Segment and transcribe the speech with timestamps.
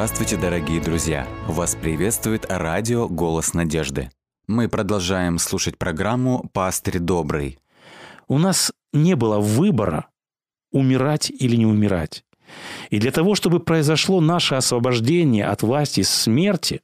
[0.00, 1.28] Здравствуйте, дорогие друзья!
[1.46, 4.08] Вас приветствует радио «Голос надежды».
[4.46, 7.58] Мы продолжаем слушать программу «Пастырь добрый».
[8.26, 10.08] У нас не было выбора,
[10.72, 12.24] умирать или не умирать.
[12.88, 16.80] И для того, чтобы произошло наше освобождение от власти смерти,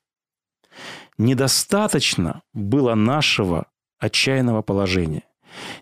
[1.16, 3.64] недостаточно было нашего
[3.98, 5.22] отчаянного положения.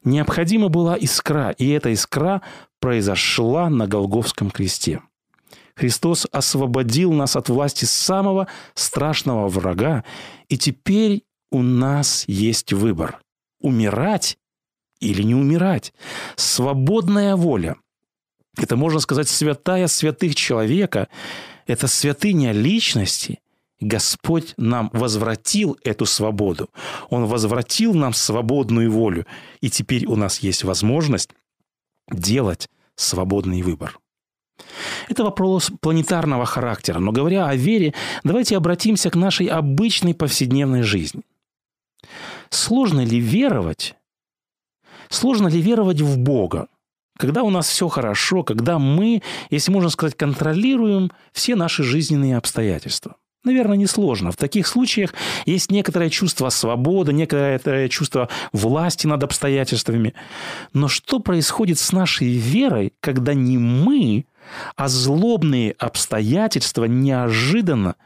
[0.05, 2.43] Необходима была искра, и эта искра
[2.79, 5.03] произошла на Голговском кресте.
[5.77, 10.05] Христос освободил нас от власти самого страшного врага,
[10.49, 13.21] и теперь у нас есть выбор–
[13.61, 14.39] умирать
[15.01, 15.93] или не умирать.
[16.37, 17.77] Свободная воля–
[18.57, 21.09] это, можно сказать, святая святых человека,
[21.67, 23.41] это святыня личности.
[23.81, 26.71] Господь нам возвратил эту свободу.
[27.11, 29.27] Он возвратил нам свободную волю.
[29.61, 31.31] И теперь у нас есть возможность
[32.11, 33.99] делать свободный выбор.
[35.09, 36.99] Это вопрос планетарного характера.
[36.99, 41.23] Но говоря о вере, давайте обратимся к нашей обычной повседневной жизни.
[42.51, 43.95] Сложно ли веровать?
[45.09, 46.69] Сложно ли веровать в Бога?
[47.19, 53.17] Когда у нас все хорошо, когда мы, если можно сказать, контролируем все наши жизненные обстоятельства.
[53.45, 54.33] Наверное, несложно.
[54.33, 55.13] В таких случаях
[55.45, 60.15] есть некоторое чувство свободы, некоторое чувство власти над обстоятельствами.
[60.73, 64.25] Но что происходит с нашей верой, когда не мы,
[64.77, 67.97] а злобные обстоятельства неожиданно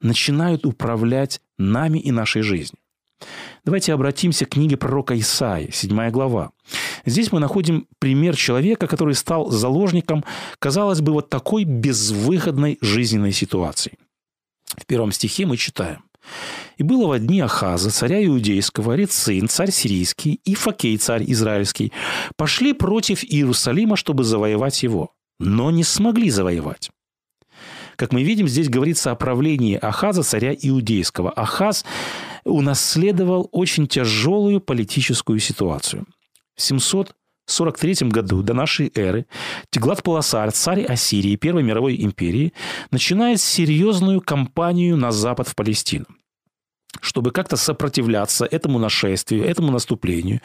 [0.00, 2.78] начинают управлять нами и нашей жизнью?
[3.64, 6.50] Давайте обратимся к книге пророка Исаи, 7 глава.
[7.04, 10.24] Здесь мы находим пример человека, который стал заложником,
[10.58, 13.98] казалось бы, вот такой безвыходной жизненной ситуации–
[14.74, 16.04] в первом стихе мы читаем.
[16.76, 21.92] «И было во дни Ахаза, царя иудейского, Рецин, царь сирийский, и Факей, царь израильский,
[22.36, 26.90] пошли против Иерусалима, чтобы завоевать его, но не смогли завоевать».
[27.96, 31.30] Как мы видим, здесь говорится о правлении Ахаза, царя иудейского.
[31.30, 31.84] Ахаз
[32.44, 36.06] унаследовал очень тяжелую политическую ситуацию.
[36.54, 37.14] В 700
[37.46, 39.26] 43 году до нашей эры
[39.70, 42.52] Теглат-Паласар, царь Ассирии, Первой мировой империи,
[42.90, 46.06] начинает серьезную кампанию на запад в Палестину.
[47.00, 50.40] Чтобы как-то сопротивляться этому нашествию, этому наступлению,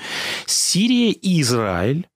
[0.45, 2.07] Сирия и Израиль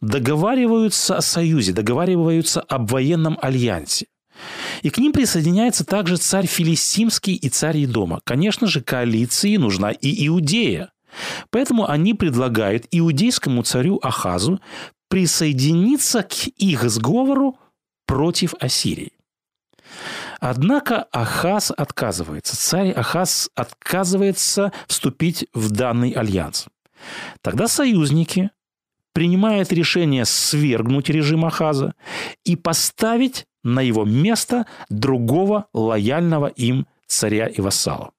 [0.00, 4.06] договариваются о союзе, договариваются об военном альянсе.
[4.82, 8.20] И к ним присоединяется также царь Филистимский и царь Идома.
[8.24, 10.92] Конечно же, коалиции нужна и Иудея.
[11.50, 14.60] Поэтому они предлагают иудейскому царю Ахазу
[15.08, 17.56] присоединиться к их сговору
[18.06, 19.12] против Ассирии.
[20.40, 22.56] Однако Ахаз отказывается.
[22.56, 26.66] Царь Ахаз отказывается вступить в данный альянс.
[27.42, 28.50] Тогда союзники
[29.14, 31.94] принимают решение свергнуть режим Ахаза
[32.44, 38.10] и поставить на его место другого лояльного им царя и вассала.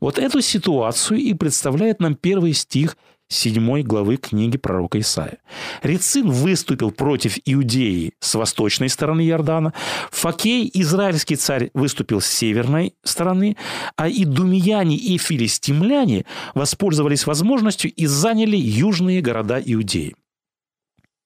[0.00, 2.96] Вот эту ситуацию и представляет нам первый стих
[3.34, 5.38] 7 главы книги пророка Исаия.
[5.82, 9.74] Рецин выступил против Иудеи с восточной стороны Иордана,
[10.10, 13.56] Факей, израильский царь, выступил с северной стороны,
[13.96, 16.24] а и думияне и филистимляне
[16.54, 20.14] воспользовались возможностью и заняли южные города Иудеи.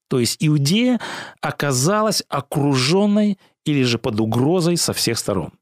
[0.09, 1.01] То есть Иудея
[1.43, 5.53] оказалась окруженной или же под угрозой со всех сторон.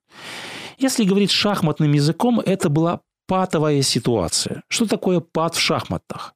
[0.78, 4.62] Если говорить шахматным языком, это была патовая ситуация.
[4.68, 6.35] Что такое пат в шахматах?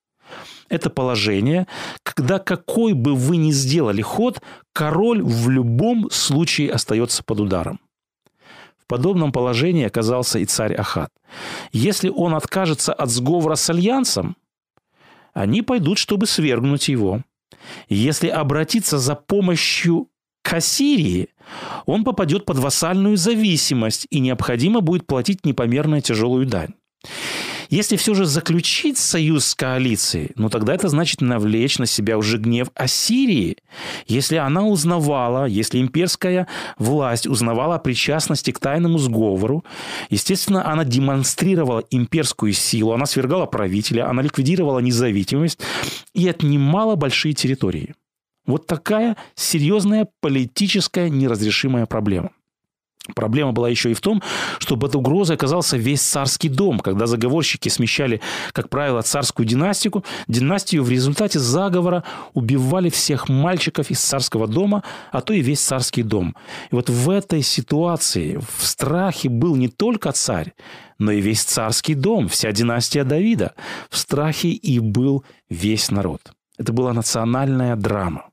[0.71, 1.67] Это положение,
[2.05, 4.41] когда какой бы вы ни сделали ход,
[4.73, 7.81] король в любом случае остается под ударом.
[8.79, 11.11] В подобном положении оказался и царь Ахат.
[11.73, 14.37] Если он откажется от сговора с альянсом,
[15.33, 17.23] они пойдут, чтобы свергнуть его.
[17.89, 20.09] Если обратиться за помощью
[20.43, 21.29] к Ассирии,
[21.85, 26.75] он попадет под вассальную зависимость и необходимо будет платить непомерно тяжелую дань.
[27.71, 32.39] Если все же заключить союз с коалицией, ну тогда это значит навлечь на себя уже
[32.39, 33.59] гнев Ассирии.
[34.09, 39.65] Если она узнавала, если имперская власть узнавала о причастности к тайному сговору,
[40.11, 45.61] естественно, она демонстрировала имперскую силу, она свергала правителя, она ликвидировала независимость
[46.13, 47.95] и отнимала большие территории.
[48.47, 52.33] Вот такая серьезная политическая неразрешимая проблема.
[53.15, 54.22] Проблема была еще и в том,
[54.59, 58.21] что под угрозой оказался весь царский дом, когда заговорщики смещали,
[58.53, 62.04] как правило, царскую династию, династию в результате заговора
[62.34, 66.36] убивали всех мальчиков из царского дома, а то и весь царский дом.
[66.71, 70.53] И вот в этой ситуации в страхе был не только царь,
[70.98, 73.54] но и весь царский дом, вся династия Давида.
[73.89, 76.21] В страхе и был весь народ.
[76.59, 78.29] Это была национальная драма.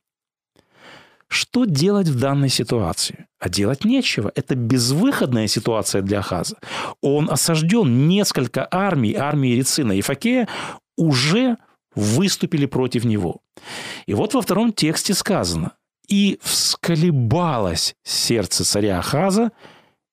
[1.29, 3.27] Что делать в данной ситуации?
[3.39, 4.31] А делать нечего.
[4.35, 6.57] Это безвыходная ситуация для Ахаза.
[7.01, 8.07] Он осажден.
[8.07, 10.47] Несколько армий, армии Рецина и Факея
[10.95, 11.57] уже
[11.95, 13.41] выступили против него.
[14.05, 15.73] И вот во втором тексте сказано.
[16.07, 19.51] «И всколебалось сердце царя Ахаза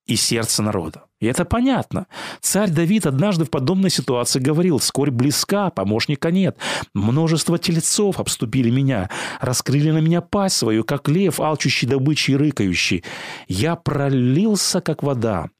[0.06, 1.03] и сердце народа».
[1.20, 2.06] И это понятно.
[2.40, 6.56] Царь Давид однажды в подобной ситуации говорил, «Скорь близка, помощника нет.
[6.92, 9.08] Множество телецов обступили меня,
[9.40, 13.04] раскрыли на меня пасть свою, как лев, алчущий добычи и рыкающий.
[13.46, 15.50] Я пролился, как вода.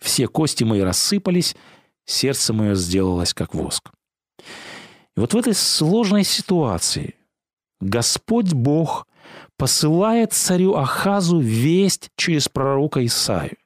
[0.00, 1.54] Все кости мои рассыпались,
[2.06, 3.90] сердце мое сделалось, как воск».
[5.16, 7.14] И вот в этой сложной ситуации
[7.80, 9.06] Господь Бог
[9.56, 13.56] посылает царю Ахазу весть через пророка Исаию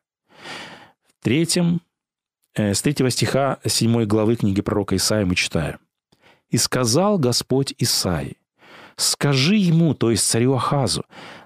[1.22, 1.80] третьем,
[2.54, 5.78] э, с третьего стиха 7 главы книги пророка Исаия мы читаем.
[6.50, 8.36] «И сказал Господь Исаии,
[8.96, 11.04] скажи ему, то есть царю Ахазу,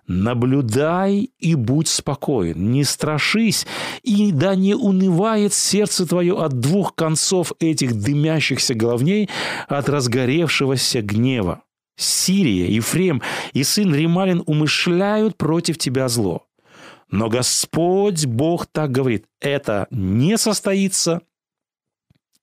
[0.09, 3.67] наблюдай и будь спокоен, не страшись,
[4.03, 9.29] и да не унывает сердце твое от двух концов этих дымящихся головней,
[9.69, 11.63] от разгоревшегося гнева.
[11.97, 13.23] Сирия, Ефрем
[13.53, 16.46] и сын Рималин умышляют против тебя зло.
[17.11, 21.23] Но Господь Бог так говорит, это не состоится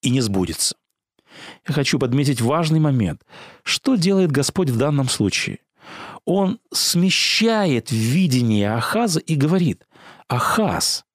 [0.02, 0.76] и не сбудется.
[1.68, 3.26] Я хочу подметить важный момент.
[3.64, 5.60] Что делает Господь в данном случае?
[6.26, 9.86] Он смещает видение Ахаза и говорит,
[10.28, 11.06] Ахаз,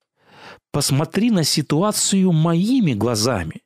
[0.70, 3.62] посмотри на ситуацию моими глазами.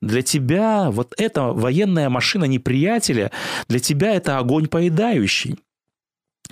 [0.00, 3.30] Для тебя вот эта военная машина неприятеля,
[3.68, 5.58] для тебя это огонь поедающий.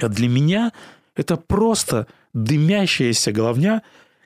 [0.01, 0.73] А для меня
[1.15, 3.83] это просто дымящаяся головня,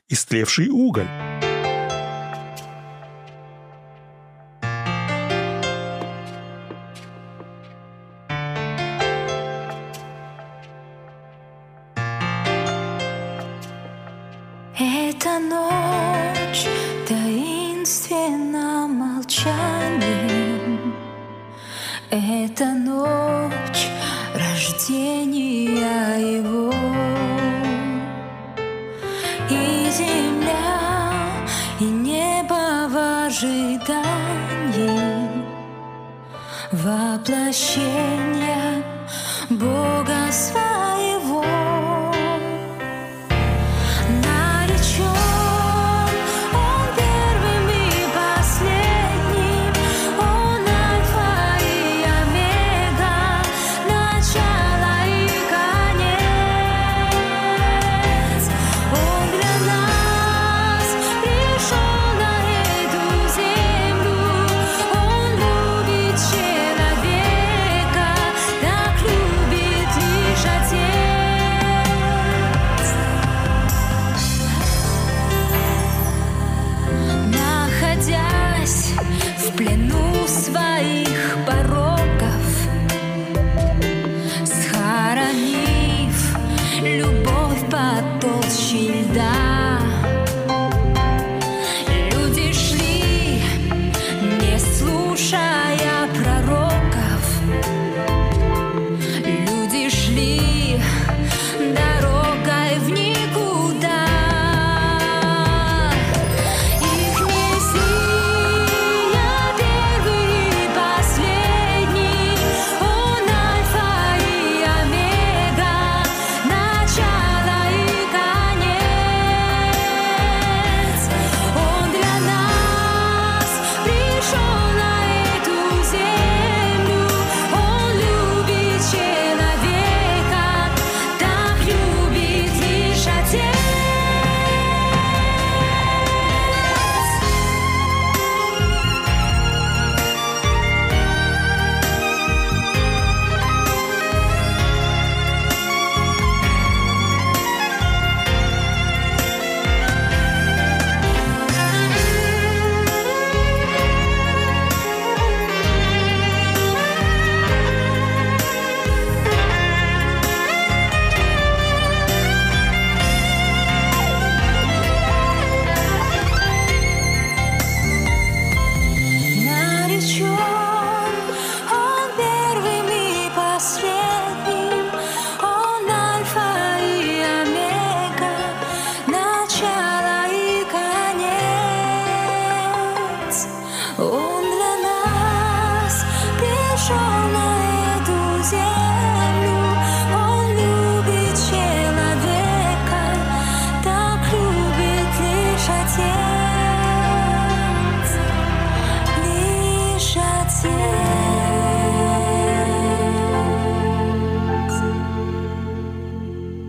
[0.09, 1.07] истлевший уголь.
[14.79, 16.65] Эта ночь
[17.07, 20.93] таинственно молчанием.
[22.09, 23.87] Эта ночь
[24.33, 25.67] рождения
[26.37, 26.76] его.
[37.31, 38.26] 了心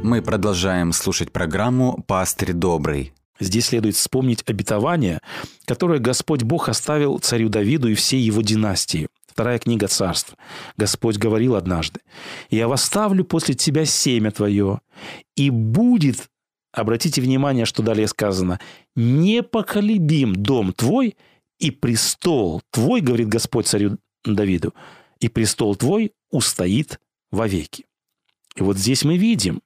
[0.02, 3.12] Мы продолжаем слушать программу «Пастырь добрый».
[3.38, 5.20] Здесь следует вспомнить обетование,
[5.64, 9.06] которое Господь Бог оставил царю Давиду и всей его династии.
[9.28, 10.35] Вторая книга царств.
[10.76, 12.00] Господь говорил однажды,
[12.50, 14.80] «Я восставлю после тебя семя твое,
[15.37, 16.28] и будет,
[16.73, 18.58] обратите внимание, что далее сказано,
[18.97, 21.16] непоколебим дом твой,
[21.61, 24.75] и престол твой, говорит Господь царю Давиду,
[25.20, 26.99] и престол твой устоит
[27.30, 27.85] вовеки».
[28.56, 29.61] И вот здесь мы видим,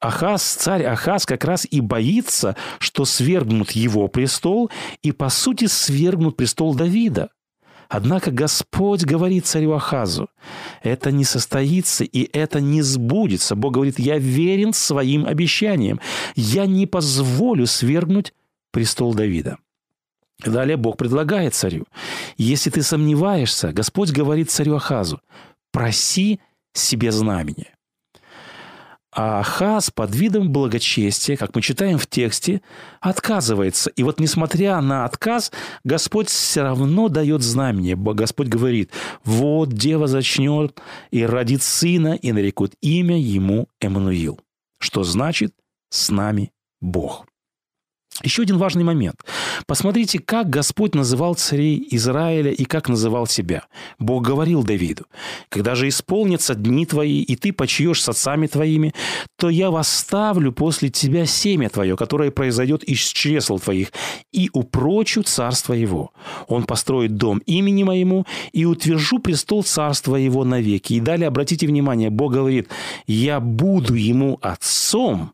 [0.00, 4.70] Ахаз, царь Ахаз как раз и боится, что свергнут его престол
[5.02, 7.30] и, по сути, свергнут престол Давида.
[7.88, 10.28] Однако Господь говорит царю Ахазу,
[10.82, 13.54] это не состоится и это не сбудется.
[13.54, 16.00] Бог говорит, я верен своим обещаниям.
[16.34, 18.34] Я не позволю свергнуть
[18.72, 19.58] престол Давида.
[20.44, 21.86] Далее Бог предлагает царю,
[22.36, 25.20] если ты сомневаешься, Господь говорит царю Ахазу,
[25.72, 26.40] проси
[26.74, 27.75] себе знамение.
[29.16, 32.60] А Ахаз под видом благочестия, как мы читаем в тексте,
[33.00, 33.88] отказывается.
[33.96, 35.52] И вот несмотря на отказ,
[35.84, 37.96] Господь все равно дает знамение.
[37.96, 38.90] Господь говорит,
[39.24, 40.78] вот дева зачнет
[41.10, 44.38] и родит сына, и нарекут имя ему Эммануил.
[44.80, 45.54] Что значит
[45.88, 47.24] «с нами Бог».
[48.22, 49.24] Еще один важный момент.
[49.66, 53.64] Посмотрите, как Господь называл царей Израиля и как называл себя.
[53.98, 55.06] Бог говорил Давиду,
[55.48, 58.94] «Когда же исполнятся дни твои, и ты почьешь с отцами твоими,
[59.36, 63.92] то я восставлю после тебя семя твое, которое произойдет из чресл твоих,
[64.32, 66.12] и упрочу царство его.
[66.48, 70.94] Он построит дом имени моему, и утвержу престол царства его навеки».
[70.94, 72.68] И далее, обратите внимание, Бог говорит,
[73.06, 75.32] «Я буду ему отцом,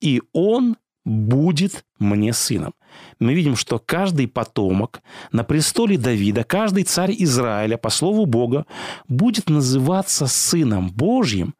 [0.00, 2.74] и он будет мне сыном.
[3.18, 5.00] Мы видим, что каждый потомок
[5.32, 8.66] на престоле Давида, каждый царь Израиля, по слову Бога,
[9.08, 11.54] будет называться сыном Божьим,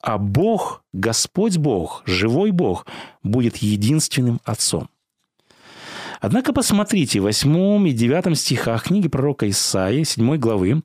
[0.00, 2.86] а Бог, Господь Бог, живой Бог,
[3.22, 4.88] будет единственным отцом.
[6.20, 10.82] Однако посмотрите, в 8 и 9 стихах книги пророка Исаии, 7 главы,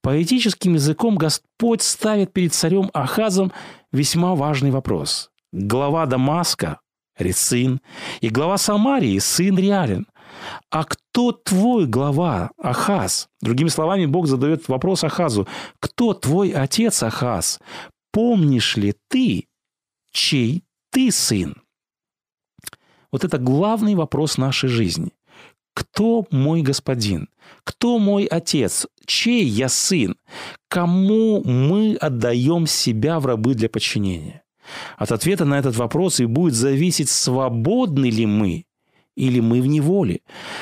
[0.00, 3.52] поэтическим языком Господь ставит перед царем Ахазом
[3.92, 5.30] весьма важный вопрос.
[5.52, 6.80] Глава Дамаска,
[7.16, 7.80] Рецин,
[8.20, 10.06] и глава Самарии, сын Реален.
[10.70, 13.28] А кто твой глава, Ахаз?
[13.40, 15.46] Другими словами, Бог задает вопрос Ахазу.
[15.78, 17.60] Кто твой отец, Ахаз?
[18.12, 19.46] Помнишь ли ты,
[20.10, 21.56] чей ты сын?
[23.10, 25.12] Вот это главный вопрос нашей жизни.
[25.74, 27.28] Кто мой господин?
[27.64, 28.86] Кто мой отец?
[29.06, 30.16] Чей я сын?
[30.68, 34.41] Кому мы отдаем себя в рабы для подчинения?
[34.96, 38.66] От ответа на этот вопрос и будет зависеть, свободны ли мы
[39.14, 40.20] или мы в неволе.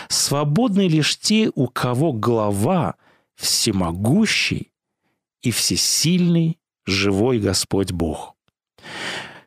[0.08, 2.96] Свободны лишь те, у кого глава
[3.36, 4.72] всемогущий
[5.42, 8.34] и всесильный живой Господь Бог.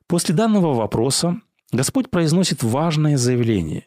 [0.08, 1.42] После данного вопроса
[1.72, 3.86] Господь произносит важное заявление.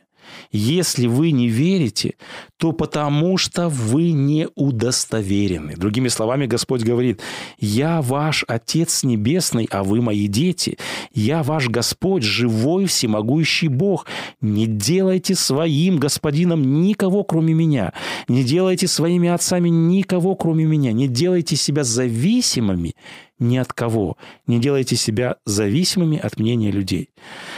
[0.52, 2.14] Если вы не верите,
[2.56, 5.76] то потому что вы не удостоверены.
[5.76, 7.20] Другими словами, Господь говорит,
[7.58, 10.78] «Я ваш Отец Небесный, а вы мои дети.
[11.12, 14.06] Я ваш Господь, живой, всемогущий Бог.
[14.40, 17.92] Не делайте своим господином никого, кроме меня.
[18.28, 20.92] Не делайте своими отцами никого, кроме меня.
[20.92, 22.94] Не делайте себя зависимыми
[23.38, 24.16] ни от кого.
[24.46, 27.10] Не делайте себя зависимыми от мнения людей.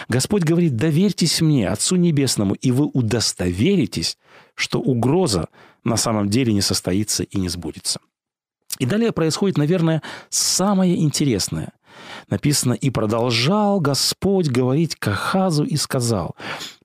[0.09, 4.19] Господь говорит, доверьтесь мне, Отцу Небесному, и вы удостоверитесь,
[4.55, 5.49] что угроза
[5.85, 8.01] на самом деле не состоится и не сбудется.
[8.79, 11.73] И далее происходит, наверное, самое интересное.
[12.29, 16.37] Написано, «И продолжал Господь говорить к Ахазу и сказал,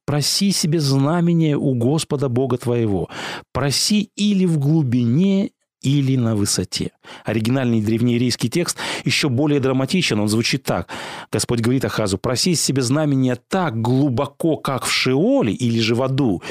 [0.06, 3.10] проси себе знамение у Господа Бога твоего,
[3.52, 5.52] проси или в глубине,
[5.84, 6.92] или на высоте.
[7.26, 10.20] Оригинальный древнееврейский текст еще более драматичен.
[10.20, 10.88] Он звучит так.
[11.32, 16.42] Господь говорит Ахазу, проси себе знамения так глубоко, как в Шеоле или же в аду,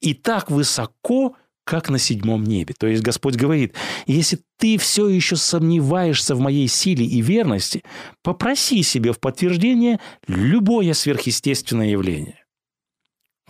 [0.00, 2.74] и так высоко, как на седьмом небе.
[2.78, 3.74] То есть Господь говорит,
[4.06, 7.82] если ты все еще сомневаешься в моей силе и верности,
[8.22, 12.42] попроси себе в подтверждение любое сверхъестественное явление.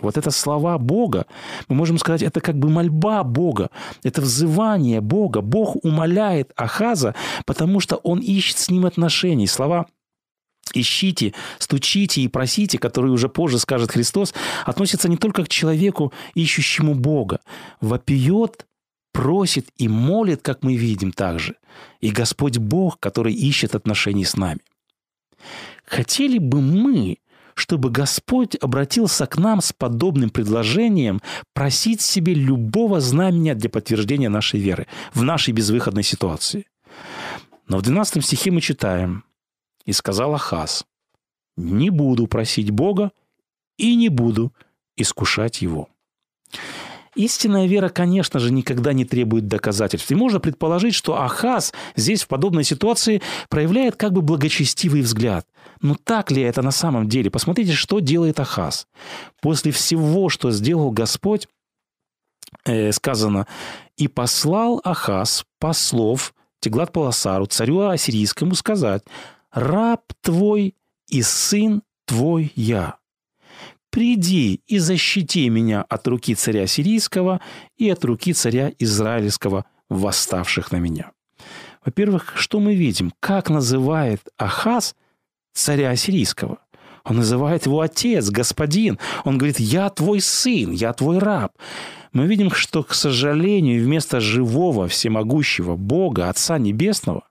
[0.00, 1.26] Вот это слова Бога,
[1.69, 3.71] мы можем сказать, это как бы мольба Бога,
[4.02, 5.40] это взывание Бога.
[5.40, 7.14] Бог умоляет Ахаза,
[7.47, 9.47] потому что он ищет с ним отношений.
[9.47, 9.87] Слова
[10.75, 16.95] ищите, стучите и просите, которые уже позже скажет Христос, относятся не только к человеку, ищущему
[16.95, 17.40] Бога.
[17.81, 18.67] Вопиет,
[19.12, 21.57] просит и молит, как мы видим также.
[22.00, 24.61] И Господь Бог, который ищет отношений с нами.
[25.85, 27.19] Хотели бы мы,
[27.58, 31.20] чтобы Господь обратился к нам с подобным предложением
[31.54, 36.66] просить себе любого знамения для подтверждения нашей веры в нашей безвыходной ситуации.
[37.66, 39.24] Но в 12 стихе мы читаем
[39.84, 40.84] «И сказал Ахаз,
[41.56, 43.10] не буду просить Бога
[43.76, 44.52] и не буду
[44.96, 45.88] искушать Его».
[47.18, 50.08] Истинная вера, конечно же, никогда не требует доказательств.
[50.12, 55.44] И можно предположить, что Ахаз здесь в подобной ситуации проявляет как бы благочестивый взгляд.
[55.82, 57.28] Но так ли это на самом деле?
[57.28, 58.87] Посмотрите, что делает Ахаз.
[59.42, 61.48] После всего, что сделал Господь,
[62.64, 63.48] э, сказано,
[63.96, 69.02] «И послал Ахаз послов Теглат Паласару, царю ассирийскому, сказать,
[69.50, 70.76] «Раб твой
[71.08, 72.94] и сын твой я,
[73.99, 77.40] приди и защити меня от руки царя сирийского
[77.76, 81.11] и от руки царя израильского, восставших на меня».
[81.85, 83.12] Во-первых, что мы видим?
[83.19, 84.95] Как называет Ахаз
[85.52, 86.59] царя сирийского?
[87.02, 89.00] Он называет его отец, господин.
[89.25, 91.50] Он говорит, я твой сын, я твой раб.
[92.12, 97.25] Мы видим, что, к сожалению, вместо живого, всемогущего Бога, Отца Небесного,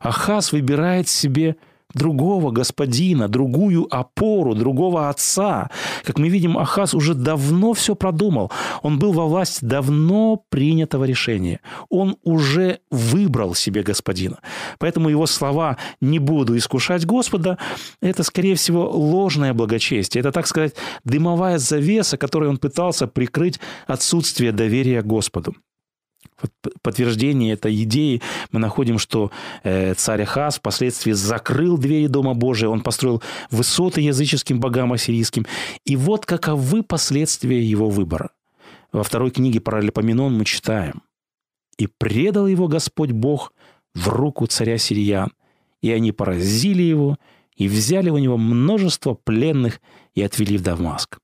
[0.00, 1.56] Ахаз выбирает себе
[1.94, 5.70] другого господина, другую опору, другого отца.
[6.04, 8.50] Как мы видим, Ахаз уже давно все продумал.
[8.82, 11.60] Он был во власти давно принятого решения.
[11.88, 14.38] Он уже выбрал себе господина.
[14.78, 17.58] Поэтому его слова «не буду искушать Господа»–
[18.02, 20.20] это, скорее всего, ложное благочестие.
[20.20, 25.54] Это, так сказать, дымовая завеса, которой он пытался прикрыть отсутствие доверия Господу
[26.82, 29.30] подтверждение этой идеи мы находим, что
[29.62, 35.46] э, царь Ахаз впоследствии закрыл двери Дома Божия, он построил высоты языческим богам ассирийским.
[35.84, 38.30] И вот каковы последствия его выбора.
[38.92, 41.02] Во второй книге Паралипоменон мы читаем.
[41.78, 43.52] «И предал его Господь Бог
[43.94, 45.32] в руку царя сириян,
[45.80, 47.16] и они поразили его,
[47.56, 49.80] и взяли у него множество пленных
[50.14, 51.18] и отвели в Дамаск.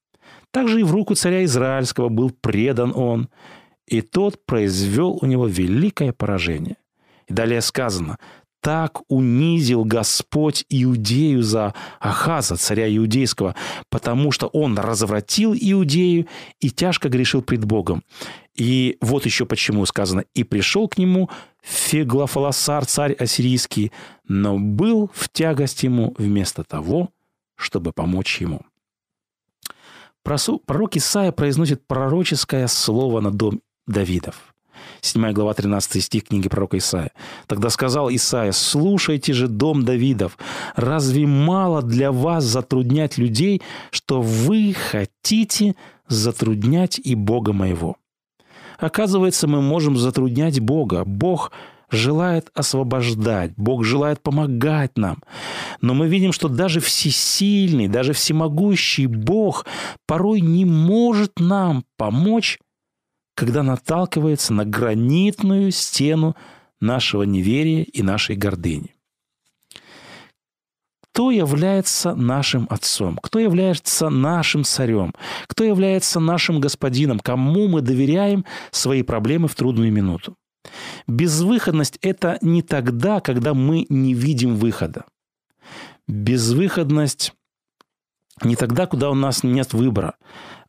[0.51, 3.29] Также и в руку царя Израильского был предан он,
[3.87, 6.77] и тот произвел у него великое поражение.
[7.27, 8.19] И далее сказано,
[8.61, 13.55] так унизил Господь Иудею за Ахаза, царя Иудейского,
[13.91, 16.27] потому что он развратил Иудею
[16.61, 18.03] и тяжко грешил пред Богом.
[18.57, 21.29] И вот еще почему сказано, и пришел к нему
[21.63, 23.93] Феглофаласар, царь ассирийский,
[24.27, 27.11] но был в тягость ему вместо того,
[27.57, 28.63] чтобы помочь ему.
[30.23, 34.55] Пророк Исаия произносит пророческое слово на дом Давидов.
[35.03, 37.13] 7 глава 13 стих книги пророка Исаия.
[37.47, 40.39] «Тогда сказал Исаия, слушайте же, дом Давидов,
[40.77, 45.75] разве мало для вас затруднять людей, что вы хотите
[46.09, 47.97] затруднять и Бога моего?»
[48.79, 51.05] Оказывается, мы можем затруднять Бога.
[51.05, 51.53] Бог
[51.91, 55.23] желает освобождать, Бог желает помогать нам.
[55.81, 59.65] Но мы видим, что даже всесильный, даже всемогущий Бог
[60.07, 62.59] порой не может нам помочь
[63.35, 66.37] когда наталкивается на гранитную стену
[66.81, 68.95] нашего неверия и нашей гордыни.
[71.15, 73.19] Кто является нашим отцом?
[73.23, 75.13] Кто является нашим царем?
[75.47, 77.21] Кто является нашим господином?
[77.21, 80.37] Кому мы доверяем свои проблемы в трудную минуту?
[81.07, 85.05] Безвыходность– это не тогда, когда мы не видим выхода.
[86.09, 87.33] Безвыходность
[88.43, 90.17] не тогда, куда у нас нет выбора.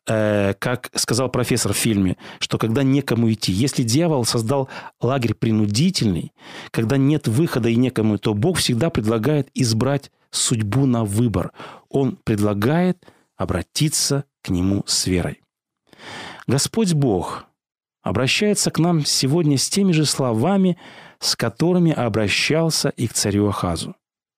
[0.08, 4.68] Э, как сказал профессор в фильме, что когда некому идти, если дьявол создал
[5.00, 6.32] лагерь принудительный,
[6.70, 11.52] когда нет выхода и некому, то Бог всегда предлагает избрать судьбу на выбор.
[11.88, 13.04] Он предлагает
[13.36, 15.40] обратиться к нему с верой.
[16.46, 17.46] Господь Бог
[18.02, 20.78] обращается к нам сегодня с теми же словами,
[21.18, 23.96] с которыми обращался и к царю Ахазу.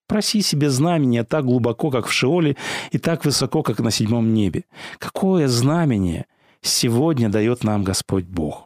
[0.09, 2.57] Проси себе знамение так глубоко, как в Шиоле,
[2.91, 4.65] и так высоко, как на седьмом небе.
[4.97, 6.25] Какое знамение
[6.61, 8.65] сегодня дает нам Господь Бог?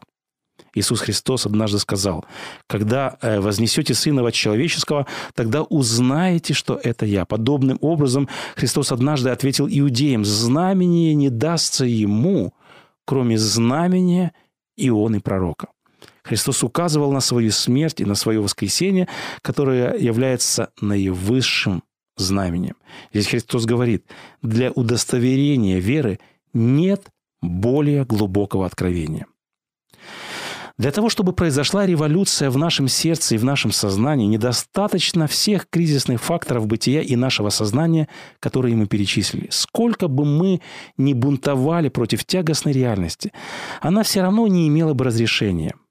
[0.74, 2.24] Иисус Христос однажды сказал,
[2.66, 7.26] «Когда э, вознесете Сына Человеческого, тогда узнаете, что это Я».
[7.26, 8.26] Подобным образом
[8.56, 12.54] Христос однажды ответил иудеям, «Знамение не дастся Ему,
[13.04, 14.32] кроме знамения
[14.78, 15.73] Ионы Пророка».
[16.24, 19.08] Христос указывал на свою смерть и на свое воскресение,
[19.42, 21.82] которое является наивысшим
[22.16, 22.76] знаменем.
[23.12, 24.06] Здесь Христос говорит,
[24.40, 26.18] для удостоверения веры
[26.54, 27.06] нет
[27.42, 29.26] более глубокого откровения.
[30.76, 36.20] Для того, чтобы произошла революция в нашем сердце и в нашем сознании, недостаточно всех кризисных
[36.20, 38.08] факторов бытия и нашего сознания,
[38.40, 39.46] которые мы перечислили.
[39.50, 40.62] Сколько бы мы
[40.96, 43.32] ни бунтовали против тягостной реальности,
[43.80, 45.74] она все равно не имела бы разрешения–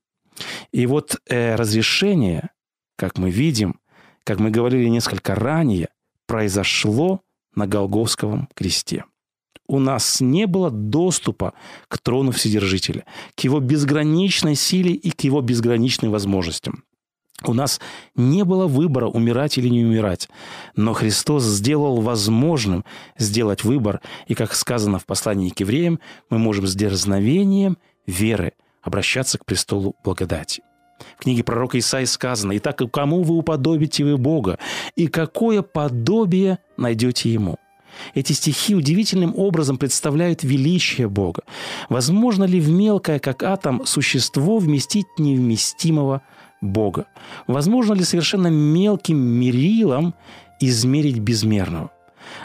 [0.73, 2.49] и вот э, разрешение,
[2.97, 3.79] как мы видим,
[4.23, 5.89] как мы говорили несколько ранее,
[6.25, 7.21] произошло
[7.55, 9.05] на Голговском кресте.
[9.67, 11.53] У нас не было доступа
[11.87, 13.05] к трону Вседержителя,
[13.35, 16.83] к его безграничной силе и к его безграничным возможностям.
[17.45, 17.79] У нас
[18.15, 20.29] не было выбора, умирать или не умирать.
[20.75, 22.83] Но Христос сделал возможным
[23.17, 24.01] сделать выбор.
[24.27, 28.53] И, как сказано в послании к евреям, мы можем с дерзновением веры
[28.83, 30.61] обращаться к престолу благодати.
[31.17, 34.59] В книге пророка Исаии сказано, «Итак, кому вы уподобите вы Бога,
[34.95, 37.57] и какое подобие найдете Ему?»
[38.15, 41.43] Эти стихи удивительным образом представляют величие Бога.
[41.89, 46.21] Возможно ли в мелкое, как атом, существо вместить невместимого
[46.61, 47.05] Бога?
[47.47, 50.15] Возможно ли совершенно мелким мерилом
[50.59, 51.91] измерить безмерного?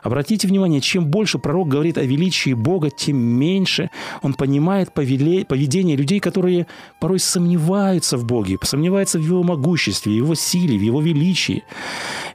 [0.02, 3.90] Обратите внимание, чем больше пророк говорит о величии Бога, тем меньше
[4.22, 6.66] он понимает поведение людей, которые
[7.00, 11.64] порой сомневаются в Боге, сомневаются в Его могуществе, в Его силе, в Его величии.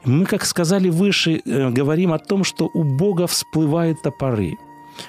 [0.03, 4.57] Мы, как сказали выше, э, говорим о том, что у Бога всплывают топоры–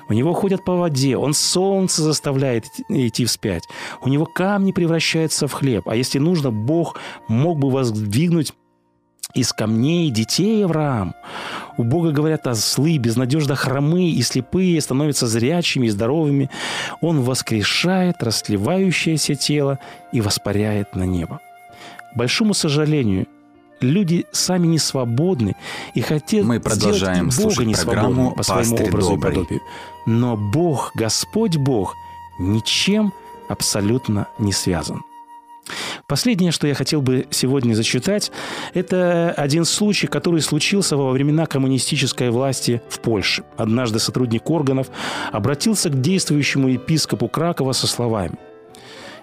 [0.08, 3.64] у него ходят по воде, он солнце заставляет идти вспять.
[4.02, 5.88] У него камни превращаются в хлеб.
[5.88, 8.52] А если нужно, Бог мог бы воздвигнуть
[9.32, 11.14] из камней детей Авраам.
[11.76, 16.50] У Бога говорят ослы, безнадежно хромые и слепые становятся зрячими и здоровыми.
[17.00, 19.78] Он воскрешает растлевающееся тело
[20.12, 21.40] и воспаряет на небо.
[22.12, 23.26] К большому сожалению,
[23.80, 25.56] люди сами не свободны
[25.94, 29.32] и хотят Мы продолжаем сделать Бога не программу по своему образу добрый.
[29.32, 29.60] и подобию.
[30.06, 31.94] Но Бог, Господь Бог,
[32.38, 33.12] ничем
[33.48, 35.02] абсолютно не связан.
[36.07, 38.31] Последнее, что я хотел бы сегодня зачитать,
[38.74, 43.44] это один случай, который случился во времена коммунистической власти в Польше.
[43.57, 44.88] Однажды сотрудник органов
[45.33, 48.37] обратился к действующему епископу Кракова со словами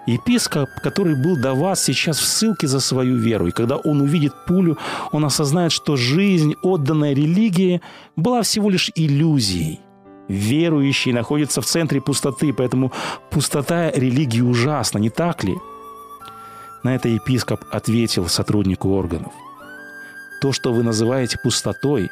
[0.08, 3.48] Епископ, который был до вас, сейчас в ссылке за свою веру.
[3.48, 4.78] И когда он увидит пулю,
[5.12, 7.82] он осознает, что жизнь, отданная религии,
[8.16, 9.80] была всего лишь иллюзией.
[10.28, 12.92] Верующий находится в центре пустоты, поэтому
[13.30, 15.56] пустота религии ужасна, не так ли?
[16.84, 19.34] На это епископ ответил сотруднику органов.
[20.42, 22.10] То, что вы называете пустотой,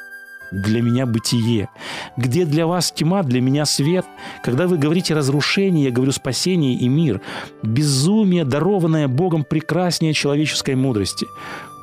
[0.51, 1.69] для меня бытие.
[2.17, 4.05] Где для вас тьма, для меня свет.
[4.43, 7.21] Когда вы говорите разрушение, я говорю спасение и мир.
[7.63, 11.27] Безумие, дарованное Богом прекраснее человеческой мудрости.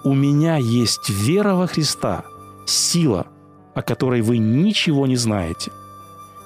[0.04, 2.24] У меня есть вера во Христа,
[2.66, 3.26] сила,
[3.74, 5.70] о которой вы ничего не знаете.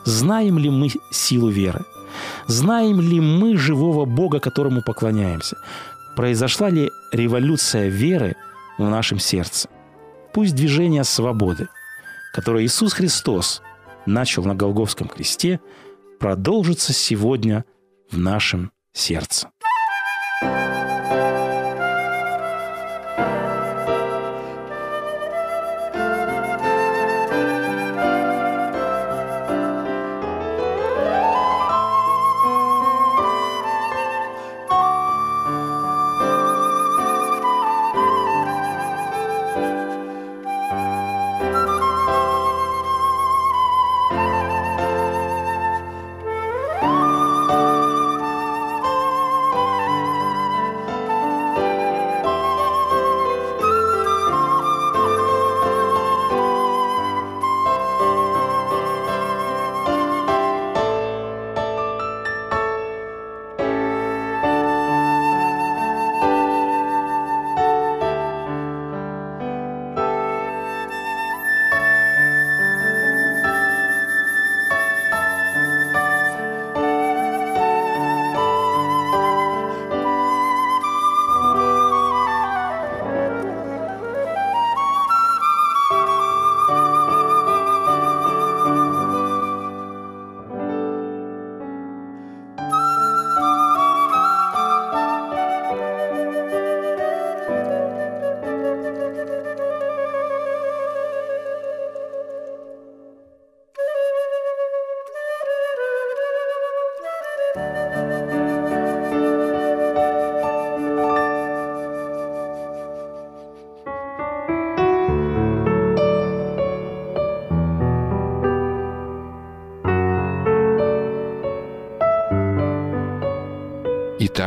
[0.05, 1.85] Знаем ли мы силу веры?
[2.47, 5.57] Знаем ли мы живого Бога, которому поклоняемся?
[6.17, 8.37] Произошла ли революция веры
[8.79, 9.69] в нашем сердце?
[10.33, 11.69] Пусть движение свободы,
[12.33, 13.63] которое Иисус Христос
[14.07, 15.61] начал на Голговском кресте,
[16.19, 17.65] продолжится сегодня
[18.11, 19.51] в нашем сердце.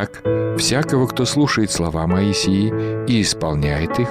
[0.03, 0.21] Итак,
[0.57, 2.73] всякого, кто слушает слова Моисии
[3.07, 4.09] и исполняет их,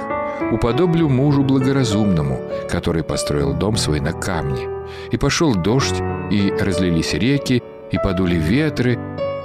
[0.51, 4.67] уподоблю мужу благоразумному, который построил дом свой на камне.
[5.11, 6.01] И пошел дождь,
[6.31, 8.97] и разлились реки, и подули ветры,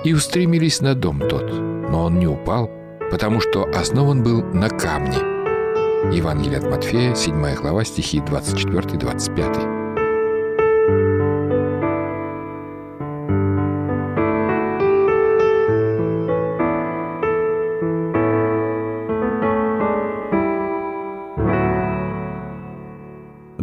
[0.04, 1.52] и устремились на дом тот.
[1.52, 2.70] Но он не упал,
[3.10, 5.18] потому что основан был на камне.
[6.14, 9.77] Евангелие от Матфея, 7 глава, стихи 24-25.